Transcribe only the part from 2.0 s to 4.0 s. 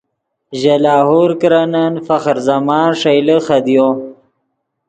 فخر زمانن ݰئیلے خدیو